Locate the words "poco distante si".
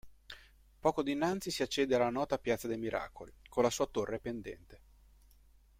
0.79-1.61